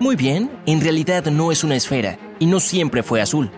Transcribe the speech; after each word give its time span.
Muy 0.00 0.14
bien, 0.14 0.48
en 0.66 0.80
realidad 0.80 1.24
no 1.26 1.50
es 1.50 1.64
una 1.64 1.74
esfera 1.74 2.18
y 2.38 2.46
no 2.46 2.60
siempre 2.60 3.02
fue 3.02 3.20
azul. 3.20 3.50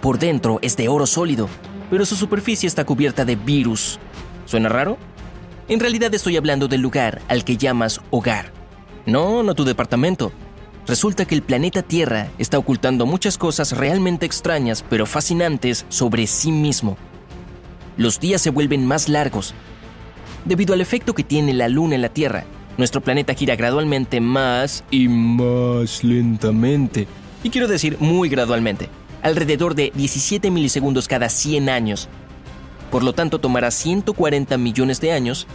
Por 0.00 0.20
dentro 0.20 0.60
es 0.62 0.76
de 0.76 0.88
oro 0.88 1.04
sólido, 1.04 1.48
pero 1.90 2.06
su 2.06 2.14
superficie 2.14 2.68
está 2.68 2.84
cubierta 2.84 3.24
de 3.24 3.34
virus. 3.34 3.98
¿Suena 4.46 4.68
raro? 4.68 4.98
En 5.66 5.80
realidad 5.80 6.14
estoy 6.14 6.36
hablando 6.36 6.68
del 6.68 6.80
lugar 6.80 7.20
al 7.26 7.42
que 7.42 7.56
llamas 7.56 8.00
hogar. 8.10 8.52
No, 9.04 9.42
no 9.42 9.56
tu 9.56 9.64
departamento. 9.64 10.30
Resulta 10.86 11.24
que 11.24 11.34
el 11.34 11.42
planeta 11.42 11.82
Tierra 11.82 12.28
está 12.38 12.56
ocultando 12.56 13.04
muchas 13.04 13.36
cosas 13.36 13.76
realmente 13.76 14.26
extrañas 14.26 14.84
pero 14.88 15.06
fascinantes 15.06 15.86
sobre 15.88 16.28
sí 16.28 16.52
mismo. 16.52 16.98
Los 17.96 18.20
días 18.20 18.40
se 18.40 18.50
vuelven 18.50 18.86
más 18.86 19.08
largos. 19.08 19.54
Debido 20.44 20.72
al 20.72 20.80
efecto 20.80 21.14
que 21.14 21.24
tiene 21.24 21.52
la 21.52 21.68
Luna 21.68 21.96
en 21.96 22.02
la 22.02 22.10
Tierra, 22.10 22.44
nuestro 22.80 23.00
planeta 23.00 23.34
gira 23.34 23.54
gradualmente 23.54 24.20
más 24.20 24.82
y 24.90 25.06
más 25.06 26.02
lentamente. 26.02 27.06
Y 27.44 27.50
quiero 27.50 27.68
decir 27.68 27.96
muy 28.00 28.28
gradualmente, 28.28 28.88
alrededor 29.22 29.74
de 29.76 29.92
17 29.94 30.50
milisegundos 30.50 31.06
cada 31.06 31.28
100 31.28 31.68
años. 31.68 32.08
Por 32.90 33.04
lo 33.04 33.12
tanto, 33.12 33.38
tomará 33.38 33.70
140 33.70 34.58
millones 34.58 35.00
de 35.00 35.12
años 35.12 35.46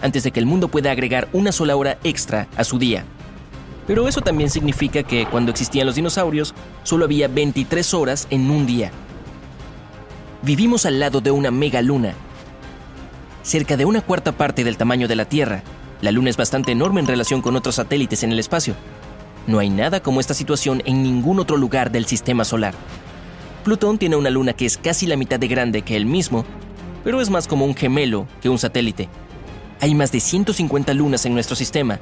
antes 0.00 0.24
de 0.24 0.32
que 0.32 0.40
el 0.40 0.46
mundo 0.46 0.68
pueda 0.68 0.90
agregar 0.90 1.28
una 1.32 1.52
sola 1.52 1.76
hora 1.76 1.98
extra 2.02 2.48
a 2.56 2.64
su 2.64 2.78
día. 2.78 3.04
Pero 3.86 4.08
eso 4.08 4.22
también 4.22 4.50
significa 4.50 5.02
que 5.02 5.26
cuando 5.26 5.50
existían 5.50 5.86
los 5.86 5.94
dinosaurios, 5.94 6.54
solo 6.82 7.04
había 7.04 7.28
23 7.28 7.94
horas 7.94 8.26
en 8.30 8.50
un 8.50 8.66
día. 8.66 8.90
Vivimos 10.42 10.86
al 10.86 10.98
lado 10.98 11.20
de 11.20 11.30
una 11.30 11.50
mega 11.50 11.82
luna, 11.82 12.14
cerca 13.42 13.76
de 13.76 13.84
una 13.84 14.00
cuarta 14.00 14.32
parte 14.32 14.64
del 14.64 14.76
tamaño 14.76 15.06
de 15.08 15.16
la 15.16 15.26
Tierra, 15.26 15.62
la 16.00 16.12
Luna 16.12 16.30
es 16.30 16.36
bastante 16.36 16.72
enorme 16.72 17.00
en 17.00 17.06
relación 17.06 17.42
con 17.42 17.56
otros 17.56 17.74
satélites 17.74 18.22
en 18.22 18.32
el 18.32 18.38
espacio. 18.38 18.74
No 19.46 19.58
hay 19.58 19.70
nada 19.70 20.00
como 20.00 20.20
esta 20.20 20.34
situación 20.34 20.82
en 20.84 21.02
ningún 21.02 21.40
otro 21.40 21.56
lugar 21.56 21.90
del 21.90 22.06
sistema 22.06 22.44
solar. 22.44 22.74
Plutón 23.64 23.98
tiene 23.98 24.16
una 24.16 24.30
luna 24.30 24.54
que 24.54 24.64
es 24.64 24.78
casi 24.78 25.06
la 25.06 25.16
mitad 25.16 25.38
de 25.38 25.48
grande 25.48 25.82
que 25.82 25.96
él 25.96 26.06
mismo, 26.06 26.44
pero 27.04 27.20
es 27.20 27.30
más 27.30 27.46
como 27.46 27.64
un 27.64 27.74
gemelo 27.74 28.26
que 28.40 28.48
un 28.48 28.58
satélite. 28.58 29.08
Hay 29.80 29.94
más 29.94 30.12
de 30.12 30.20
150 30.20 30.94
lunas 30.94 31.26
en 31.26 31.34
nuestro 31.34 31.56
sistema, 31.56 32.00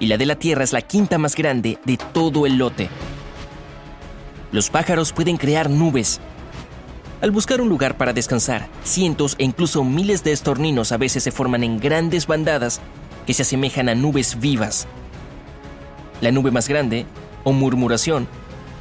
y 0.00 0.06
la 0.06 0.16
de 0.16 0.26
la 0.26 0.36
Tierra 0.36 0.64
es 0.64 0.72
la 0.72 0.82
quinta 0.82 1.18
más 1.18 1.36
grande 1.36 1.78
de 1.84 1.96
todo 1.96 2.46
el 2.46 2.56
lote. 2.56 2.88
Los 4.52 4.70
pájaros 4.70 5.12
pueden 5.12 5.36
crear 5.36 5.70
nubes. 5.70 6.20
Al 7.24 7.30
buscar 7.30 7.62
un 7.62 7.70
lugar 7.70 7.96
para 7.96 8.12
descansar, 8.12 8.68
cientos 8.82 9.34
e 9.38 9.44
incluso 9.44 9.82
miles 9.82 10.22
de 10.24 10.32
estorninos 10.32 10.92
a 10.92 10.98
veces 10.98 11.22
se 11.22 11.30
forman 11.30 11.64
en 11.64 11.80
grandes 11.80 12.26
bandadas 12.26 12.82
que 13.26 13.32
se 13.32 13.40
asemejan 13.40 13.88
a 13.88 13.94
nubes 13.94 14.40
vivas. 14.40 14.86
La 16.20 16.32
nube 16.32 16.50
más 16.50 16.68
grande, 16.68 17.06
o 17.42 17.52
murmuración, 17.52 18.28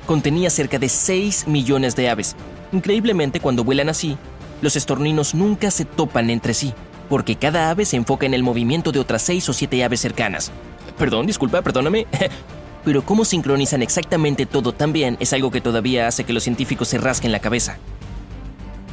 contenía 0.06 0.50
cerca 0.50 0.78
de 0.78 0.90
6 0.90 1.48
millones 1.48 1.96
de 1.96 2.10
aves. 2.10 2.36
Increíblemente, 2.74 3.40
cuando 3.40 3.64
vuelan 3.64 3.88
así, 3.88 4.18
los 4.62 4.76
estorninos 4.76 5.34
nunca 5.34 5.72
se 5.72 5.86
topan 5.86 6.30
entre 6.30 6.54
sí, 6.54 6.74
porque 7.08 7.38
cada 7.38 7.70
ave 7.70 7.86
se 7.86 7.96
enfoca 7.96 8.26
en 8.26 8.34
el 8.34 8.44
movimiento 8.44 8.92
de 8.92 9.00
otras 9.00 9.22
6 9.22 9.48
o 9.48 9.54
7 9.54 9.86
aves 9.86 10.02
cercanas. 10.02 10.52
Perdón, 10.98 11.28
disculpa, 11.28 11.62
perdóname. 11.62 12.08
Pero 12.84 13.06
cómo 13.06 13.24
sincronizan 13.24 13.82
exactamente 13.82 14.46
todo 14.46 14.74
tan 14.74 14.92
bien 14.92 15.16
es 15.22 15.32
algo 15.32 15.50
que 15.50 15.62
todavía 15.62 16.10
hace 16.10 16.26
que 16.26 16.34
los 16.34 16.44
científicos 16.44 16.90
se 16.90 16.98
rasquen 16.98 17.32
la 17.32 17.40
cabeza. 17.40 17.78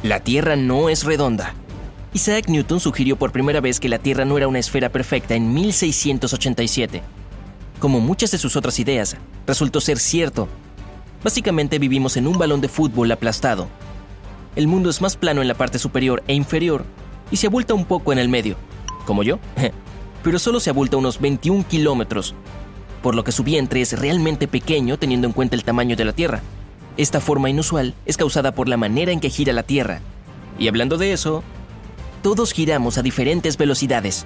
La 0.03 0.19
Tierra 0.19 0.55
no 0.55 0.89
es 0.89 1.03
redonda, 1.03 1.53
Isaac 2.13 2.49
Newton 2.49 2.81
sugirió 2.81 3.15
por 3.15 3.31
primera 3.31 3.61
vez 3.61 3.79
que 3.79 3.87
la 3.87 3.97
Tierra 3.97 4.25
no 4.25 4.35
era 4.35 4.49
una 4.49 4.59
esfera 4.59 4.89
perfecta 4.89 5.33
en 5.33 5.53
1687. 5.53 7.01
Como 7.79 8.01
muchas 8.01 8.31
de 8.31 8.37
sus 8.37 8.57
otras 8.57 8.79
ideas, 8.79 9.15
resultó 9.47 9.79
ser 9.79 9.97
cierto. 9.97 10.49
Básicamente 11.23 11.79
vivimos 11.79 12.17
en 12.17 12.27
un 12.27 12.37
balón 12.37 12.59
de 12.59 12.67
fútbol 12.67 13.11
aplastado. 13.11 13.69
El 14.57 14.67
mundo 14.67 14.89
es 14.89 14.99
más 14.99 15.15
plano 15.15 15.41
en 15.41 15.47
la 15.47 15.53
parte 15.53 15.79
superior 15.79 16.21
e 16.27 16.33
inferior 16.33 16.83
y 17.31 17.37
se 17.37 17.47
abulta 17.47 17.73
un 17.73 17.85
poco 17.85 18.11
en 18.11 18.19
el 18.19 18.27
medio, 18.27 18.57
como 19.05 19.23
yo, 19.23 19.39
pero 20.23 20.37
solo 20.37 20.59
se 20.59 20.69
abulta 20.69 20.97
unos 20.97 21.21
21 21.21 21.65
kilómetros, 21.69 22.35
por 23.01 23.15
lo 23.15 23.23
que 23.23 23.31
su 23.31 23.45
vientre 23.45 23.79
es 23.79 23.97
realmente 23.97 24.49
pequeño 24.49 24.99
teniendo 24.99 25.27
en 25.27 25.33
cuenta 25.33 25.55
el 25.55 25.63
tamaño 25.63 25.95
de 25.95 26.05
la 26.05 26.11
Tierra. 26.11 26.41
Esta 26.97 27.21
forma 27.21 27.49
inusual 27.49 27.93
es 28.05 28.17
causada 28.17 28.51
por 28.51 28.67
la 28.67 28.77
manera 28.77 29.11
en 29.11 29.19
que 29.19 29.29
gira 29.29 29.53
la 29.53 29.63
Tierra. 29.63 30.01
Y 30.59 30.67
hablando 30.67 30.97
de 30.97 31.13
eso, 31.13 31.43
todos 32.21 32.51
giramos 32.51 32.97
a 32.97 33.01
diferentes 33.01 33.57
velocidades. 33.57 34.25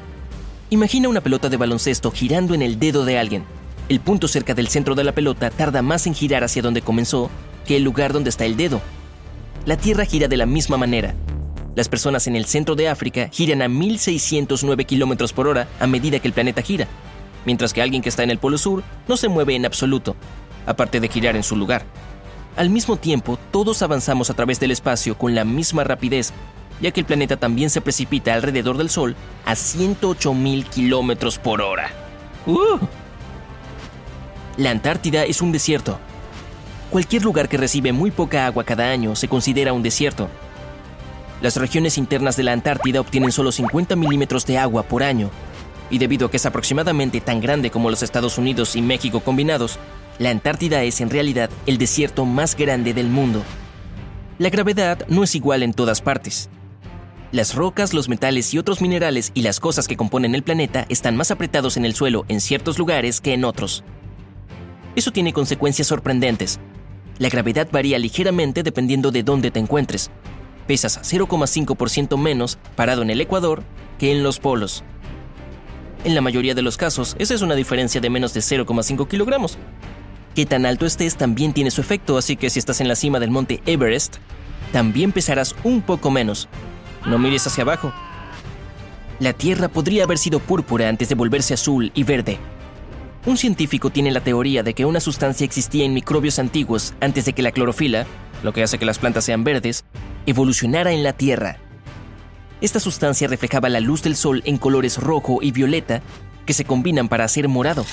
Imagina 0.70 1.10
una 1.10 1.22
pelota 1.22 1.50
de 1.50 1.58
baloncesto 1.58 2.12
girando 2.12 2.54
en 2.56 2.62
el 2.62 2.80
dedo 2.80 3.06
de 3.06 3.20
alguien. 3.20 3.46
El 3.88 4.00
punto 4.00 4.28
cerca 4.28 4.56
del 4.56 4.68
centro 4.68 4.96
de 4.96 5.04
la 5.04 5.12
pelota 5.12 5.52
tarda 5.52 5.84
más 5.84 6.08
en 6.08 6.16
girar 6.16 6.44
hacia 6.44 6.64
donde 6.64 6.82
comenzó 6.82 7.30
que 7.66 7.78
el 7.78 7.84
lugar 7.84 8.14
donde 8.14 8.32
está 8.32 8.46
el 8.46 8.58
dedo. 8.58 8.82
La 9.66 9.78
Tierra 9.78 10.06
gira 10.06 10.28
de 10.28 10.38
la 10.38 10.48
misma 10.48 10.78
manera. 10.78 11.14
Las 11.76 11.88
personas 11.88 12.26
en 12.26 12.36
el 12.36 12.46
centro 12.46 12.76
de 12.76 12.90
África 12.90 13.30
giran 13.32 13.62
a 13.62 13.68
1609 13.68 14.86
km 14.86 15.34
por 15.34 15.48
hora 15.48 15.68
a 15.80 15.88
medida 15.88 16.20
que 16.20 16.28
el 16.28 16.34
planeta 16.34 16.62
gira, 16.62 16.88
mientras 17.46 17.74
que 17.74 17.82
alguien 17.82 18.02
que 18.02 18.10
está 18.10 18.24
en 18.24 18.32
el 18.32 18.40
Polo 18.40 18.58
Sur 18.58 18.82
no 19.08 19.18
se 19.18 19.28
mueve 19.28 19.56
en 19.56 19.66
absoluto, 19.66 20.16
aparte 20.66 21.00
de 21.00 21.10
girar 21.10 21.36
en 21.36 21.44
su 21.44 21.56
lugar. 21.56 21.86
Al 22.56 22.70
mismo 22.70 22.98
tiempo, 22.98 23.38
todos 23.52 23.82
avanzamos 23.82 24.30
a 24.30 24.34
través 24.34 24.60
del 24.60 24.72
espacio 24.72 25.18
con 25.18 25.36
la 25.36 25.44
misma 25.44 25.84
rapidez 25.84 26.34
ya 26.82 26.92
que 26.92 27.00
el 27.00 27.06
planeta 27.06 27.38
también 27.38 27.70
se 27.70 27.82
precipita 27.82 28.34
alrededor 28.34 28.78
del 28.78 28.90
Sol 28.90 29.16
a 29.46 29.54
108.000 29.54 30.66
kilómetros 30.66 31.38
por 31.38 31.62
hora. 31.62 31.90
¡Uh! 32.46 32.80
La 34.58 34.72
Antártida 34.72 35.26
es 35.26 35.42
un 35.42 35.52
desierto. 35.52 36.00
Cualquier 36.90 37.24
lugar 37.24 37.50
que 37.50 37.58
recibe 37.58 37.92
muy 37.92 38.12
poca 38.12 38.46
agua 38.46 38.64
cada 38.64 38.90
año 38.90 39.16
se 39.16 39.28
considera 39.28 39.74
un 39.74 39.84
desierto. 39.84 40.30
Las 41.42 41.58
regiones 41.58 41.98
internas 41.98 42.38
de 42.38 42.44
la 42.44 42.54
Antártida 42.54 43.02
obtienen 43.02 43.32
solo 43.32 43.52
50 43.52 43.96
milímetros 43.96 44.46
de 44.46 44.58
agua 44.58 44.84
por 44.84 45.04
año, 45.04 45.30
y 45.90 45.98
debido 45.98 46.28
a 46.28 46.32
que 46.32 46.38
es 46.38 46.46
aproximadamente 46.46 47.20
tan 47.22 47.42
grande 47.42 47.70
como 47.70 47.90
los 47.90 48.02
Estados 48.02 48.38
Unidos 48.38 48.76
y 48.76 48.82
México 48.82 49.20
combinados, 49.20 49.78
la 50.18 50.30
Antártida 50.30 50.84
es 50.84 51.02
en 51.02 51.10
realidad 51.10 51.50
el 51.66 51.78
desierto 51.78 52.26
más 52.26 52.56
grande 52.56 52.94
del 52.94 53.10
mundo. 53.10 53.44
La 54.38 54.50
gravedad 54.50 55.06
no 55.10 55.24
es 55.24 55.36
igual 55.36 55.62
en 55.62 55.74
todas 55.74 56.02
partes. 56.02 56.50
Las 57.32 57.54
rocas, 57.54 57.94
los 57.94 58.08
metales 58.08 58.54
y 58.54 58.58
otros 58.58 58.82
minerales 58.82 59.32
y 59.34 59.42
las 59.42 59.60
cosas 59.60 59.88
que 59.88 59.98
componen 59.98 60.34
el 60.36 60.44
planeta 60.44 60.86
están 60.88 61.18
más 61.18 61.32
apretados 61.32 61.76
en 61.76 61.84
el 61.84 61.96
suelo 61.96 62.24
en 62.30 62.40
ciertos 62.40 62.80
lugares 62.80 63.20
que 63.20 63.34
en 63.34 63.44
otros. 63.44 63.84
Eso 64.96 65.12
tiene 65.12 65.34
consecuencias 65.34 65.88
sorprendentes. 65.88 66.60
La 67.18 67.28
gravedad 67.28 67.68
varía 67.70 68.00
ligeramente 68.00 68.64
dependiendo 68.64 69.12
de 69.12 69.24
dónde 69.24 69.52
te 69.52 69.60
encuentres. 69.60 70.12
Pesas 70.66 71.02
0,5% 71.04 72.18
menos 72.18 72.58
parado 72.78 73.02
en 73.02 73.10
el 73.10 73.20
Ecuador 73.20 73.64
que 74.00 74.12
en 74.14 74.24
los 74.24 74.40
polos. 74.40 74.84
En 76.06 76.16
la 76.16 76.22
mayoría 76.22 76.56
de 76.56 76.62
los 76.62 76.78
casos, 76.78 77.16
esa 77.20 77.34
es 77.34 77.42
una 77.42 77.56
diferencia 77.56 78.00
de 78.00 78.10
menos 78.10 78.34
de 78.34 78.40
0,5 78.40 79.08
kilogramos. 79.08 79.58
Qué 80.36 80.46
tan 80.46 80.66
alto 80.66 80.86
estés 80.86 81.16
también 81.16 81.54
tiene 81.54 81.72
su 81.72 81.80
efecto, 81.80 82.18
así 82.18 82.36
que 82.36 82.50
si 82.50 82.60
estás 82.60 82.82
en 82.82 82.90
la 82.90 82.98
cima 82.98 83.22
del 83.22 83.32
monte 83.32 83.62
Everest, 83.66 84.18
también 84.74 85.14
pesarás 85.14 85.56
un 85.64 85.82
poco 85.82 86.12
menos, 86.12 86.50
no 87.06 87.18
mires 87.18 87.48
hacia 87.48 87.62
abajo. 87.62 87.94
La 89.22 89.32
Tierra 89.32 89.70
podría 89.70 90.04
haber 90.04 90.18
sido 90.18 90.40
púrpura 90.40 90.90
antes 90.90 91.08
de 91.08 91.16
volverse 91.16 91.54
azul 91.54 91.90
y 91.96 92.04
verde. 92.04 92.38
Un 93.26 93.38
científico 93.38 93.92
tiene 93.92 94.12
la 94.12 94.20
teoría 94.20 94.62
de 94.62 94.74
que 94.74 94.84
una 94.84 95.00
sustancia 95.00 95.46
existía 95.46 95.86
en 95.86 95.94
microbios 95.94 96.38
antiguos 96.38 96.94
antes 97.00 97.24
de 97.24 97.32
que 97.32 97.42
la 97.42 97.54
clorofila, 97.54 98.06
lo 98.44 98.52
que 98.52 98.62
hace 98.62 98.78
que 98.78 98.86
las 98.86 99.00
plantas 99.00 99.24
sean 99.24 99.46
verdes, 99.46 99.86
evolucionara 100.26 100.92
en 100.92 101.04
la 101.04 101.14
Tierra. 101.14 101.60
Esta 102.60 102.82
sustancia 102.82 103.30
reflejaba 103.30 103.70
la 103.70 103.80
luz 103.80 104.04
del 104.04 104.18
sol 104.18 104.42
en 104.46 104.58
colores 104.58 104.98
rojo 104.98 105.40
y 105.42 105.52
violeta 105.52 106.02
que 106.46 106.52
se 106.52 106.66
combinan 106.66 107.08
para 107.08 107.24
hacer 107.24 107.48
morado. 107.48 107.86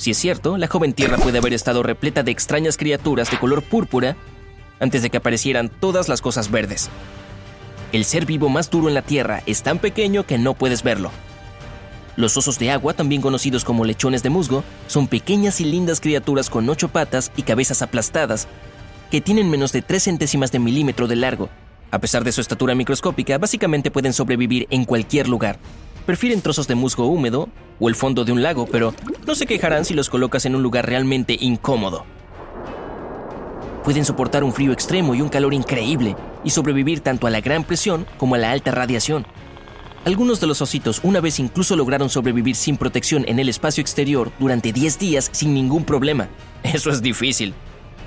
Si 0.00 0.12
es 0.12 0.16
cierto, 0.16 0.56
la 0.56 0.66
joven 0.66 0.94
Tierra 0.94 1.18
puede 1.18 1.36
haber 1.36 1.52
estado 1.52 1.82
repleta 1.82 2.22
de 2.22 2.30
extrañas 2.30 2.78
criaturas 2.78 3.30
de 3.30 3.38
color 3.38 3.62
púrpura 3.62 4.16
antes 4.78 5.02
de 5.02 5.10
que 5.10 5.18
aparecieran 5.18 5.68
todas 5.68 6.08
las 6.08 6.22
cosas 6.22 6.50
verdes. 6.50 6.88
El 7.92 8.06
ser 8.06 8.24
vivo 8.24 8.48
más 8.48 8.70
duro 8.70 8.88
en 8.88 8.94
la 8.94 9.02
Tierra 9.02 9.42
es 9.44 9.62
tan 9.62 9.78
pequeño 9.78 10.24
que 10.24 10.38
no 10.38 10.54
puedes 10.54 10.82
verlo. 10.82 11.10
Los 12.16 12.34
osos 12.38 12.58
de 12.58 12.70
agua, 12.70 12.94
también 12.94 13.20
conocidos 13.20 13.62
como 13.62 13.84
lechones 13.84 14.22
de 14.22 14.30
musgo, 14.30 14.64
son 14.86 15.06
pequeñas 15.06 15.60
y 15.60 15.66
lindas 15.66 16.00
criaturas 16.00 16.48
con 16.48 16.66
ocho 16.70 16.88
patas 16.88 17.30
y 17.36 17.42
cabezas 17.42 17.82
aplastadas, 17.82 18.48
que 19.10 19.20
tienen 19.20 19.50
menos 19.50 19.70
de 19.70 19.82
3 19.82 20.02
centésimas 20.02 20.50
de 20.50 20.60
milímetro 20.60 21.08
de 21.08 21.16
largo. 21.16 21.50
A 21.90 21.98
pesar 21.98 22.24
de 22.24 22.32
su 22.32 22.40
estatura 22.40 22.74
microscópica, 22.74 23.36
básicamente 23.36 23.90
pueden 23.90 24.14
sobrevivir 24.14 24.66
en 24.70 24.86
cualquier 24.86 25.28
lugar. 25.28 25.58
Prefieren 26.10 26.42
trozos 26.42 26.66
de 26.66 26.74
musgo 26.74 27.06
húmedo 27.06 27.48
o 27.78 27.88
el 27.88 27.94
fondo 27.94 28.24
de 28.24 28.32
un 28.32 28.42
lago, 28.42 28.66
pero 28.66 28.92
no 29.28 29.36
se 29.36 29.46
quejarán 29.46 29.84
si 29.84 29.94
los 29.94 30.10
colocas 30.10 30.44
en 30.44 30.56
un 30.56 30.62
lugar 30.64 30.84
realmente 30.84 31.36
incómodo. 31.40 32.04
Pueden 33.84 34.04
soportar 34.04 34.42
un 34.42 34.52
frío 34.52 34.72
extremo 34.72 35.14
y 35.14 35.20
un 35.20 35.28
calor 35.28 35.54
increíble 35.54 36.16
y 36.42 36.50
sobrevivir 36.50 36.98
tanto 36.98 37.28
a 37.28 37.30
la 37.30 37.40
gran 37.40 37.62
presión 37.62 38.06
como 38.18 38.34
a 38.34 38.38
la 38.38 38.50
alta 38.50 38.72
radiación. 38.72 39.24
Algunos 40.04 40.40
de 40.40 40.48
los 40.48 40.60
ositos 40.60 40.98
una 41.04 41.20
vez 41.20 41.38
incluso 41.38 41.76
lograron 41.76 42.10
sobrevivir 42.10 42.56
sin 42.56 42.76
protección 42.76 43.24
en 43.28 43.38
el 43.38 43.48
espacio 43.48 43.80
exterior 43.80 44.32
durante 44.40 44.72
10 44.72 44.98
días 44.98 45.30
sin 45.30 45.54
ningún 45.54 45.84
problema. 45.84 46.28
Eso 46.64 46.90
es 46.90 47.02
difícil. 47.02 47.54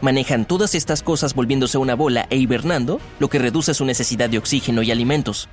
Manejan 0.01 0.45
todas 0.45 0.75
estas 0.75 1.03
cosas 1.03 1.33
volviéndose 1.33 1.77
una 1.77 1.95
bola 1.95 2.27
e 2.29 2.35
hibernando, 2.35 2.99
lo 3.19 3.29
que 3.29 3.39
reduce 3.39 3.73
su 3.73 3.85
necesidad 3.85 4.29
de 4.29 4.39
oxígeno 4.39 4.83
y 4.83 4.91
alimentos. 4.91 5.47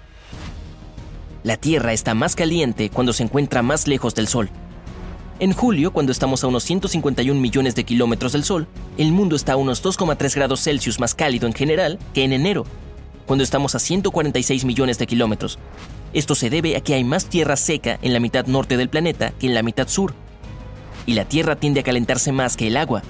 La 1.43 1.57
Tierra 1.57 1.95
está 1.95 2.13
más 2.13 2.37
caliente 2.37 2.91
cuando 2.91 3.15
se 3.15 3.23
encuentra 3.23 3.63
más 3.63 3.89
lejos 3.89 4.15
del 4.15 4.29
Sol. 4.29 4.51
En 5.39 5.55
julio, 5.55 5.91
cuando 5.91 6.13
estamos 6.13 6.45
a 6.45 6.49
unos 6.49 6.65
151 6.65 7.41
millones 7.41 7.75
de 7.75 7.85
kilómetros 7.85 8.33
del 8.33 8.45
Sol, 8.45 8.67
el 8.99 9.11
mundo 9.11 9.37
está 9.37 9.55
a 9.55 9.57
unos 9.57 9.83
2,3 9.83 10.35
grados 10.35 10.63
Celsius 10.63 11.01
más 11.01 11.15
cálido 11.15 11.47
en 11.47 11.55
general 11.55 11.99
que 12.13 12.25
en 12.25 12.35
enero, 12.35 12.67
cuando 13.25 13.43
estamos 13.43 13.75
a 13.75 13.79
146 13.79 14.67
millones 14.67 14.99
de 14.99 15.07
kilómetros. 15.07 15.59
Esto 16.13 16.35
se 16.35 16.51
debe 16.51 16.77
a 16.77 16.83
que 16.83 16.93
hay 16.93 17.05
más 17.05 17.25
tierra 17.25 17.57
seca 17.57 17.99
en 18.03 18.13
la 18.13 18.21
mitad 18.21 18.45
norte 18.47 18.77
del 18.77 18.91
planeta 18.91 19.33
que 19.39 19.47
en 19.47 19.55
la 19.55 19.63
mitad 19.63 19.89
sur. 19.89 20.13
Y 21.07 21.15
la 21.15 21.25
Tierra 21.25 21.57
tiende 21.57 21.81
a 21.81 21.85
calentarse 21.85 22.33
más 22.33 22.59
que 22.59 22.67
el 22.67 22.77
agua. 22.77 23.03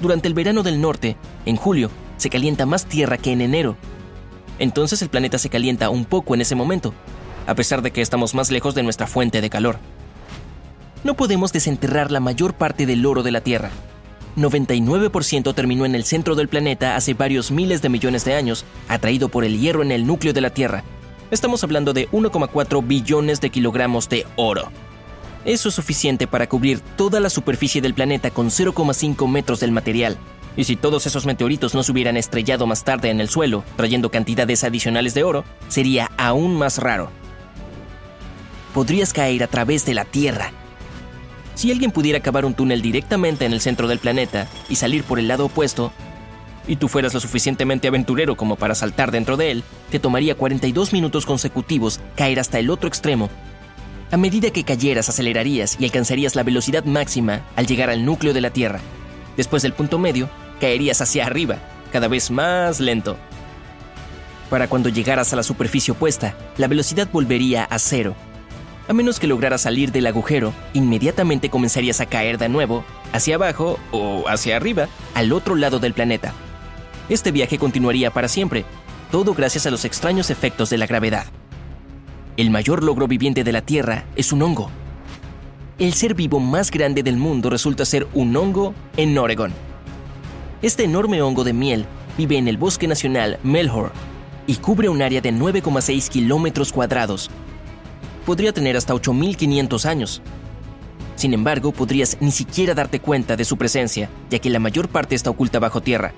Durante 0.00 0.28
el 0.28 0.34
verano 0.34 0.62
del 0.62 0.80
norte, 0.80 1.16
en 1.46 1.56
julio, 1.56 1.90
se 2.16 2.30
calienta 2.30 2.64
más 2.64 2.86
tierra 2.86 3.18
que 3.18 3.32
en 3.32 3.40
enero. 3.40 3.76
Entonces 4.60 5.02
el 5.02 5.08
planeta 5.08 5.38
se 5.38 5.48
calienta 5.48 5.90
un 5.90 6.04
poco 6.04 6.34
en 6.34 6.42
ese 6.42 6.54
momento, 6.54 6.94
a 7.46 7.54
pesar 7.54 7.82
de 7.82 7.90
que 7.90 8.02
estamos 8.02 8.34
más 8.34 8.50
lejos 8.50 8.74
de 8.74 8.82
nuestra 8.82 9.06
fuente 9.06 9.40
de 9.40 9.50
calor. 9.50 9.78
No 11.04 11.14
podemos 11.14 11.52
desenterrar 11.52 12.10
la 12.10 12.20
mayor 12.20 12.54
parte 12.54 12.86
del 12.86 13.06
oro 13.06 13.22
de 13.22 13.30
la 13.30 13.40
Tierra, 13.40 13.70
99% 14.36 15.54
terminó 15.54 15.86
en 15.86 15.94
el 15.94 16.04
centro 16.04 16.34
del 16.34 16.48
planeta 16.48 16.94
hace 16.94 17.14
varios 17.14 17.50
miles 17.50 17.80
de 17.80 17.88
millones 17.88 18.24
de 18.24 18.34
años, 18.34 18.64
atraído 18.86 19.30
por 19.30 19.44
el 19.44 19.58
hierro 19.58 19.82
en 19.82 19.90
el 19.90 20.06
núcleo 20.06 20.34
de 20.34 20.42
la 20.42 20.50
Tierra. 20.50 20.84
Estamos 21.30 21.64
hablando 21.64 21.94
de 21.94 22.08
1,4 22.10 22.86
billones 22.86 23.40
de 23.40 23.50
kilogramos 23.50 24.08
de 24.10 24.26
oro. 24.36 24.70
Eso 25.46 25.70
es 25.70 25.74
suficiente 25.74 26.26
para 26.26 26.48
cubrir 26.48 26.80
toda 26.96 27.18
la 27.18 27.30
superficie 27.30 27.80
del 27.80 27.94
planeta 27.94 28.30
con 28.30 28.48
0,5 28.48 29.26
metros 29.28 29.60
del 29.60 29.72
material. 29.72 30.18
Y 30.56 30.64
si 30.64 30.76
todos 30.76 31.06
esos 31.06 31.24
meteoritos 31.24 31.74
no 31.74 31.82
se 31.82 31.92
hubieran 31.92 32.16
estrellado 32.16 32.66
más 32.66 32.84
tarde 32.84 33.10
en 33.10 33.20
el 33.20 33.28
suelo, 33.28 33.64
trayendo 33.76 34.10
cantidades 34.10 34.64
adicionales 34.64 35.14
de 35.14 35.24
oro, 35.24 35.44
sería 35.68 36.10
aún 36.18 36.56
más 36.56 36.78
raro. 36.78 37.10
Podrías 38.76 39.14
caer 39.14 39.42
a 39.42 39.46
través 39.46 39.86
de 39.86 39.94
la 39.94 40.04
Tierra, 40.04 40.52
si 41.54 41.72
alguien 41.72 41.90
pudiera 41.90 42.20
cavar 42.20 42.44
un 42.44 42.52
túnel 42.52 42.82
directamente 42.82 43.46
en 43.46 43.54
el 43.54 43.62
centro 43.62 43.88
del 43.88 43.98
planeta 43.98 44.46
y 44.68 44.76
salir 44.76 45.02
por 45.02 45.18
el 45.18 45.28
lado 45.28 45.46
opuesto, 45.46 45.90
y 46.68 46.76
tú 46.76 46.86
fueras 46.88 47.14
lo 47.14 47.20
suficientemente 47.20 47.88
aventurero 47.88 48.36
como 48.36 48.56
para 48.56 48.74
saltar 48.74 49.10
dentro 49.10 49.38
de 49.38 49.50
él, 49.50 49.64
te 49.90 49.98
tomaría 49.98 50.34
42 50.34 50.92
minutos 50.92 51.24
consecutivos 51.24 52.00
caer 52.14 52.38
hasta 52.38 52.58
el 52.58 52.68
otro 52.68 52.86
extremo. 52.86 53.30
A 54.10 54.18
medida 54.18 54.50
que 54.50 54.64
cayeras, 54.64 55.08
acelerarías 55.08 55.78
y 55.80 55.86
alcanzarías 55.86 56.36
la 56.36 56.42
velocidad 56.42 56.84
máxima 56.84 57.40
al 57.56 57.66
llegar 57.66 57.88
al 57.88 58.04
núcleo 58.04 58.34
de 58.34 58.42
la 58.42 58.50
Tierra. 58.50 58.80
Después 59.38 59.62
del 59.62 59.72
punto 59.72 59.98
medio, 59.98 60.28
caerías 60.60 61.00
hacia 61.00 61.24
arriba, 61.24 61.56
cada 61.90 62.08
vez 62.08 62.30
más 62.30 62.80
lento. 62.80 63.16
Para 64.50 64.68
cuando 64.68 64.90
llegaras 64.90 65.32
a 65.32 65.36
la 65.36 65.42
superficie 65.42 65.92
opuesta, 65.92 66.36
la 66.58 66.68
velocidad 66.68 67.08
volvería 67.10 67.64
a 67.64 67.78
cero 67.78 68.14
a 68.88 68.92
menos 68.92 69.18
que 69.18 69.26
lograras 69.26 69.62
salir 69.62 69.92
del 69.92 70.06
agujero, 70.06 70.52
inmediatamente 70.72 71.50
comenzarías 71.50 72.00
a 72.00 72.06
caer 72.06 72.38
de 72.38 72.48
nuevo, 72.48 72.84
hacia 73.12 73.34
abajo 73.34 73.78
o 73.90 74.28
hacia 74.28 74.56
arriba, 74.56 74.88
al 75.14 75.32
otro 75.32 75.56
lado 75.56 75.78
del 75.78 75.94
planeta. 75.94 76.32
Este 77.08 77.32
viaje 77.32 77.58
continuaría 77.58 78.10
para 78.10 78.28
siempre, 78.28 78.64
todo 79.10 79.34
gracias 79.34 79.66
a 79.66 79.70
los 79.70 79.84
extraños 79.84 80.30
efectos 80.30 80.70
de 80.70 80.78
la 80.78 80.86
gravedad. 80.86 81.26
El 82.36 82.50
mayor 82.50 82.82
logro 82.82 83.08
viviente 83.08 83.44
de 83.44 83.52
la 83.52 83.62
Tierra 83.62 84.04
es 84.14 84.32
un 84.32 84.42
hongo. 84.42 84.70
El 85.78 85.94
ser 85.94 86.14
vivo 86.14 86.40
más 86.40 86.70
grande 86.70 87.02
del 87.02 87.16
mundo 87.16 87.50
resulta 87.50 87.84
ser 87.84 88.06
un 88.14 88.36
hongo 88.36 88.74
en 88.96 89.16
Oregon. 89.16 89.52
Este 90.62 90.84
enorme 90.84 91.22
hongo 91.22 91.44
de 91.44 91.52
miel 91.52 91.86
vive 92.16 92.38
en 92.38 92.48
el 92.48 92.56
Bosque 92.56 92.86
Nacional 92.86 93.38
Melhor 93.42 93.92
y 94.46 94.56
cubre 94.56 94.88
un 94.88 95.02
área 95.02 95.20
de 95.20 95.32
9,6 95.32 96.08
kilómetros 96.08 96.72
cuadrados, 96.72 97.30
podría 98.26 98.52
tener 98.52 98.76
hasta 98.76 98.92
8.500 98.92 99.86
años. 99.86 100.20
Sin 101.14 101.32
embargo, 101.32 101.72
podrías 101.72 102.18
ni 102.20 102.32
siquiera 102.32 102.74
darte 102.74 103.00
cuenta 103.00 103.36
de 103.36 103.46
su 103.46 103.56
presencia, 103.56 104.10
ya 104.28 104.38
que 104.38 104.50
la 104.50 104.58
mayor 104.58 104.88
parte 104.88 105.14
está 105.14 105.30
oculta 105.30 105.58
bajo 105.58 105.80
tierra. 105.80 106.12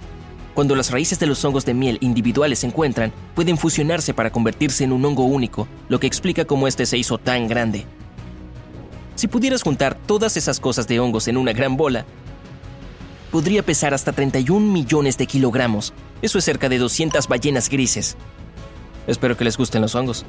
Cuando 0.54 0.74
las 0.74 0.90
raíces 0.90 1.20
de 1.20 1.26
los 1.26 1.44
hongos 1.44 1.64
de 1.64 1.74
miel 1.74 1.98
individuales 2.00 2.60
se 2.60 2.66
encuentran, 2.66 3.12
pueden 3.36 3.56
fusionarse 3.58 4.12
para 4.12 4.32
convertirse 4.32 4.82
en 4.82 4.92
un 4.92 5.04
hongo 5.04 5.22
único, 5.24 5.68
lo 5.88 6.00
que 6.00 6.08
explica 6.08 6.46
cómo 6.46 6.66
este 6.66 6.84
se 6.84 6.98
hizo 6.98 7.18
tan 7.18 7.46
grande. 7.46 7.84
Si 9.14 9.28
pudieras 9.28 9.62
juntar 9.62 9.94
todas 9.94 10.36
esas 10.36 10.58
cosas 10.58 10.88
de 10.88 10.98
hongos 10.98 11.28
en 11.28 11.36
una 11.36 11.52
gran 11.52 11.76
bola, 11.76 12.06
podría 13.30 13.62
pesar 13.62 13.94
hasta 13.94 14.12
31 14.12 14.66
millones 14.66 15.18
de 15.18 15.26
kilogramos. 15.26 15.92
Eso 16.22 16.38
es 16.38 16.44
cerca 16.44 16.68
de 16.68 16.78
200 16.78 17.28
ballenas 17.28 17.68
grises. 17.68 18.16
Espero 19.06 19.36
que 19.36 19.44
les 19.44 19.56
gusten 19.56 19.82
los 19.82 19.94
hongos. 19.94 20.24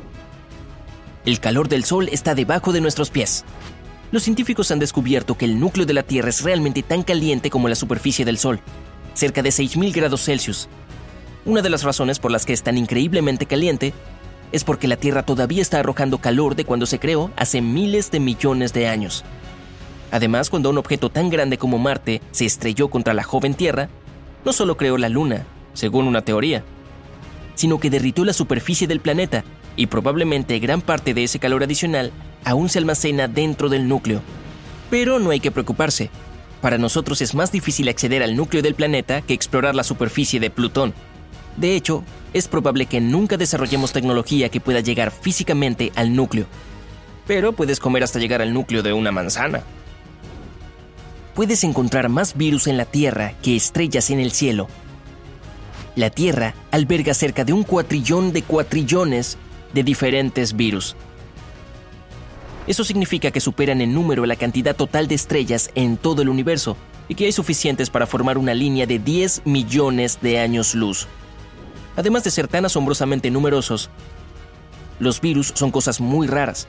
El 1.25 1.39
calor 1.41 1.67
del 1.67 1.83
Sol 1.83 2.07
está 2.11 2.33
debajo 2.33 2.71
de 2.71 2.79
nuestros 2.79 3.09
pies. 3.09 3.43
Los 4.11 4.23
científicos 4.23 4.71
han 4.71 4.79
descubierto 4.79 5.37
que 5.37 5.45
el 5.45 5.59
núcleo 5.59 5.85
de 5.85 5.93
la 5.93 6.03
Tierra 6.03 6.29
es 6.29 6.43
realmente 6.43 6.81
tan 6.81 7.03
caliente 7.03 7.49
como 7.49 7.67
la 7.67 7.75
superficie 7.75 8.23
del 8.23 8.37
Sol, 8.37 8.61
cerca 9.13 9.41
de 9.41 9.49
6.000 9.49 9.93
grados 9.93 10.23
Celsius. 10.23 10.69
Una 11.45 11.61
de 11.61 11.69
las 11.69 11.83
razones 11.83 12.19
por 12.19 12.31
las 12.31 12.45
que 12.45 12.53
es 12.53 12.63
tan 12.63 12.77
increíblemente 12.77 13.45
caliente 13.45 13.93
es 14.53 14.63
porque 14.63 14.87
la 14.87 14.95
Tierra 14.95 15.23
todavía 15.23 15.61
está 15.61 15.79
arrojando 15.79 16.19
calor 16.19 16.55
de 16.55 16.65
cuando 16.65 16.85
se 16.85 16.99
creó 16.99 17.31
hace 17.35 17.61
miles 17.61 18.11
de 18.11 18.21
millones 18.21 18.71
de 18.73 18.87
años. 18.87 19.25
Además, 20.11 20.49
cuando 20.49 20.69
un 20.69 20.77
objeto 20.77 21.09
tan 21.09 21.29
grande 21.29 21.57
como 21.57 21.77
Marte 21.77 22.21
se 22.31 22.45
estrelló 22.45 22.89
contra 22.89 23.13
la 23.13 23.23
joven 23.23 23.53
Tierra, 23.53 23.89
no 24.45 24.53
solo 24.53 24.77
creó 24.77 24.97
la 24.97 25.09
Luna, 25.09 25.45
según 25.73 26.07
una 26.07 26.23
teoría, 26.23 26.63
sino 27.55 27.77
que 27.79 27.89
derritió 27.89 28.23
la 28.25 28.33
superficie 28.33 28.87
del 28.87 29.01
planeta 29.01 29.43
y 29.79 29.87
probablemente 29.87 30.59
gran 30.59 30.81
parte 30.81 31.13
de 31.13 31.23
ese 31.23 31.39
calor 31.39 31.63
adicional 31.63 32.11
aún 32.43 32.67
se 32.67 32.79
almacena 32.79 33.29
dentro 33.29 33.69
del 33.69 33.87
núcleo. 33.87 34.21
Pero 34.89 35.19
no 35.19 35.29
hay 35.29 35.39
que 35.39 35.51
preocuparse. 35.51 36.09
Para 36.59 36.77
nosotros 36.77 37.21
es 37.21 37.33
más 37.33 37.53
difícil 37.53 37.87
acceder 37.87 38.21
al 38.21 38.35
núcleo 38.35 38.61
del 38.61 38.75
planeta 38.75 39.21
que 39.21 39.33
explorar 39.33 39.75
la 39.75 39.85
superficie 39.85 40.41
de 40.41 40.49
Plutón. 40.49 40.93
De 41.55 41.77
hecho, 41.77 42.03
es 42.33 42.49
probable 42.49 42.87
que 42.87 42.99
nunca 42.99 43.37
desarrollemos 43.37 43.93
tecnología 43.93 44.49
que 44.49 44.59
pueda 44.59 44.81
llegar 44.81 45.11
físicamente 45.11 45.93
al 45.95 46.13
núcleo. 46.13 46.45
Pero 47.25 47.53
puedes 47.53 47.79
comer 47.79 48.03
hasta 48.03 48.19
llegar 48.19 48.41
al 48.41 48.53
núcleo 48.53 48.83
de 48.83 48.91
una 48.91 49.13
manzana. 49.13 49.63
Puedes 51.35 51.63
encontrar 51.63 52.09
más 52.09 52.35
virus 52.35 52.67
en 52.67 52.75
la 52.75 52.83
Tierra 52.83 53.31
que 53.41 53.55
estrellas 53.55 54.09
en 54.09 54.19
el 54.19 54.31
cielo. 54.31 54.67
La 55.95 56.09
Tierra 56.09 56.53
alberga 56.69 57.13
cerca 57.13 57.45
de 57.45 57.53
un 57.53 57.63
cuatrillón 57.63 58.33
de 58.33 58.41
cuatrillones 58.41 59.37
de 59.73 59.83
diferentes 59.83 60.55
virus. 60.55 60.95
Eso 62.67 62.83
significa 62.83 63.31
que 63.31 63.39
superan 63.39 63.81
en 63.81 63.93
número 63.93 64.25
la 64.25 64.35
cantidad 64.35 64.75
total 64.75 65.07
de 65.07 65.15
estrellas 65.15 65.71
en 65.75 65.97
todo 65.97 66.21
el 66.21 66.29
universo 66.29 66.77
y 67.07 67.15
que 67.15 67.25
hay 67.25 67.31
suficientes 67.31 67.89
para 67.89 68.05
formar 68.05 68.37
una 68.37 68.53
línea 68.53 68.85
de 68.85 68.99
10 68.99 69.41
millones 69.45 70.19
de 70.21 70.39
años 70.39 70.75
luz. 70.75 71.07
Además 71.95 72.23
de 72.23 72.31
ser 72.31 72.47
tan 72.47 72.65
asombrosamente 72.65 73.31
numerosos, 73.31 73.89
los 74.99 75.19
virus 75.19 75.51
son 75.55 75.71
cosas 75.71 75.99
muy 75.99 76.27
raras. 76.27 76.67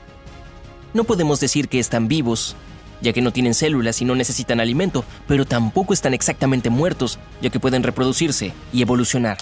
No 0.94 1.04
podemos 1.04 1.38
decir 1.38 1.68
que 1.68 1.78
están 1.78 2.08
vivos, 2.08 2.56
ya 3.02 3.12
que 3.12 3.22
no 3.22 3.32
tienen 3.32 3.54
células 3.54 4.00
y 4.00 4.04
no 4.04 4.14
necesitan 4.14 4.60
alimento, 4.60 5.04
pero 5.28 5.44
tampoco 5.44 5.92
están 5.92 6.14
exactamente 6.14 6.70
muertos, 6.70 7.18
ya 7.42 7.50
que 7.50 7.60
pueden 7.60 7.82
reproducirse 7.82 8.52
y 8.72 8.82
evolucionar. 8.82 9.38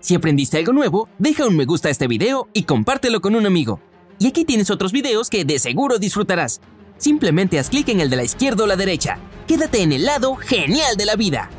Si 0.00 0.14
aprendiste 0.14 0.58
algo 0.58 0.72
nuevo, 0.72 1.08
deja 1.18 1.46
un 1.46 1.56
me 1.56 1.64
gusta 1.64 1.88
a 1.88 1.90
este 1.90 2.06
video 2.06 2.48
y 2.52 2.62
compártelo 2.62 3.20
con 3.20 3.34
un 3.34 3.46
amigo. 3.46 3.80
Y 4.18 4.28
aquí 4.28 4.44
tienes 4.44 4.70
otros 4.70 4.92
videos 4.92 5.28
que 5.28 5.44
de 5.44 5.58
seguro 5.58 5.98
disfrutarás. 5.98 6.60
Simplemente 6.98 7.58
haz 7.58 7.70
clic 7.70 7.88
en 7.88 8.00
el 8.00 8.10
de 8.10 8.16
la 8.16 8.24
izquierda 8.24 8.64
o 8.64 8.66
la 8.66 8.76
derecha. 8.76 9.18
Quédate 9.46 9.82
en 9.82 9.92
el 9.92 10.04
lado 10.04 10.36
genial 10.36 10.96
de 10.96 11.06
la 11.06 11.16
vida. 11.16 11.50